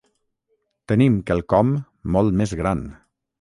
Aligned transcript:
Tenim 0.91 1.19
quelcom 1.27 1.75
molt 2.17 2.41
més 2.41 2.57
gran. 2.63 2.83